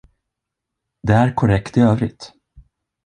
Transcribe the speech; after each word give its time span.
Det 1.03 1.13
är 1.13 1.33
korrekt 1.33 1.77
i 1.77 1.81
övrigt. 1.81 2.33